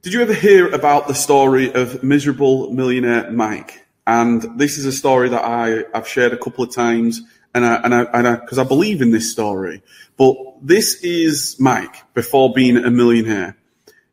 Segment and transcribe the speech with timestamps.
[0.00, 3.84] Did you ever hear about the story of miserable millionaire Mike?
[4.06, 7.20] And this is a story that I, I've shared a couple of times
[7.52, 9.82] and I, and I, and I, cause I believe in this story.
[10.16, 13.56] But this is Mike before being a millionaire.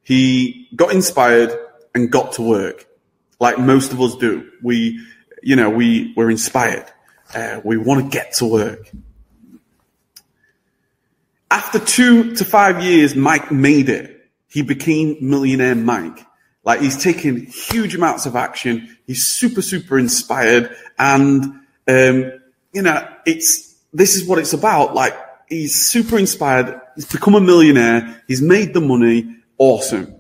[0.01, 1.55] He got inspired
[1.93, 2.87] and got to work
[3.39, 4.49] like most of us do.
[4.63, 5.05] We,
[5.43, 6.91] you know, we, we're inspired.
[7.31, 8.89] Uh, we want to get to work.
[11.51, 14.14] After two to five years, Mike made it.
[14.47, 16.25] He became millionaire Mike.
[16.63, 18.97] Like he's taking huge amounts of action.
[19.05, 20.75] He's super, super inspired.
[20.97, 21.43] And,
[21.87, 22.33] um,
[22.73, 24.95] you know, it's, this is what it's about.
[24.95, 25.15] Like
[25.47, 26.81] he's super inspired.
[26.95, 28.23] He's become a millionaire.
[28.27, 29.35] He's made the money.
[29.57, 30.15] Awesome.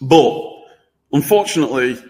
[0.00, 0.64] But
[1.12, 2.02] unfortunately,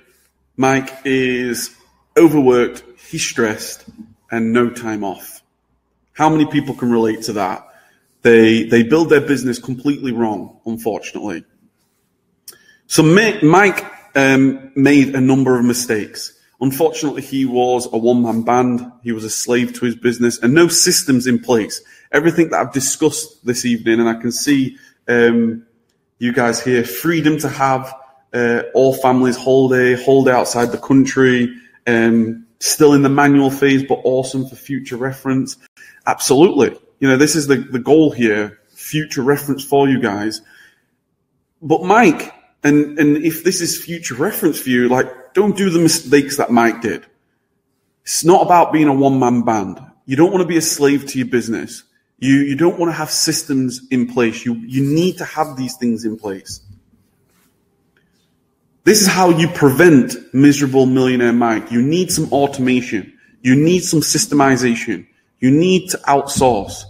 [0.56, 1.74] Mike is
[2.16, 2.84] overworked.
[3.10, 3.84] He's stressed
[4.30, 5.42] and no time off.
[6.12, 7.67] How many people can relate to that?
[8.22, 11.44] They, they build their business completely wrong, unfortunately.
[12.86, 13.84] So Mike
[14.16, 16.34] um, made a number of mistakes.
[16.60, 18.90] Unfortunately, he was a one-man band.
[19.04, 21.80] He was a slave to his business and no systems in place.
[22.10, 25.66] Everything that I've discussed this evening, and I can see um,
[26.18, 27.94] you guys here, freedom to have
[28.32, 31.54] uh, all families holiday, holiday outside the country,
[31.86, 35.56] um, still in the manual phase, but awesome for future reference.
[36.06, 36.76] Absolutely.
[37.00, 40.42] You know, this is the, the goal here, future reference for you guys.
[41.62, 45.78] But Mike and, and if this is future reference for you, like, don't do the
[45.78, 47.06] mistakes that Mike did.
[48.02, 49.80] It's not about being a one man band.
[50.06, 51.84] You don't want to be a slave to your business.
[52.18, 54.44] You, you don't want to have systems in place.
[54.44, 56.60] You, you need to have these things in place.
[58.82, 61.70] This is how you prevent miserable millionaire Mike.
[61.70, 63.12] You need some automation.
[63.42, 65.06] You need some systemization.
[65.40, 66.84] You need to outsource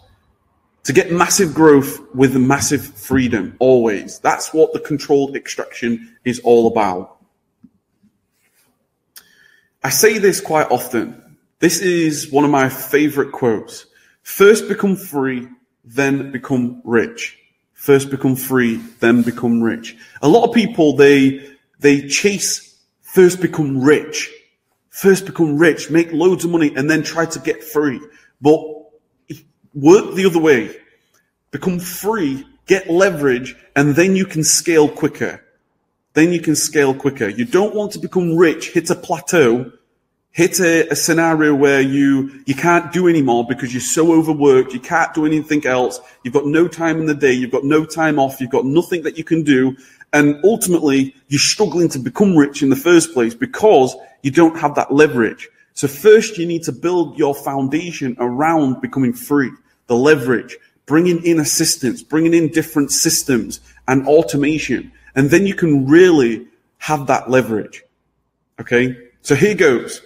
[0.84, 4.18] to get massive growth with massive freedom always.
[4.20, 7.18] That's what the controlled extraction is all about.
[9.84, 11.36] I say this quite often.
[11.58, 13.86] This is one of my favorite quotes.
[14.22, 15.48] First become free,
[15.84, 17.38] then become rich.
[17.74, 19.96] First become free, then become rich.
[20.22, 24.30] A lot of people, they, they chase first become rich.
[24.90, 28.00] First become rich, make loads of money, and then try to get free.
[28.40, 28.58] But
[29.74, 30.76] work the other way.
[31.50, 35.42] Become free, get leverage, and then you can scale quicker.
[36.14, 37.28] Then you can scale quicker.
[37.28, 39.72] You don't want to become rich, hit a plateau,
[40.32, 44.80] hit a, a, scenario where you, you can't do anymore because you're so overworked, you
[44.80, 48.18] can't do anything else, you've got no time in the day, you've got no time
[48.18, 49.76] off, you've got nothing that you can do,
[50.12, 54.74] and ultimately you're struggling to become rich in the first place because you don't have
[54.74, 55.48] that leverage.
[55.78, 59.52] So first you need to build your foundation around becoming free,
[59.86, 64.90] the leverage, bringing in assistance, bringing in different systems and automation.
[65.14, 67.84] And then you can really have that leverage.
[68.60, 68.96] Okay.
[69.22, 70.02] So here goes.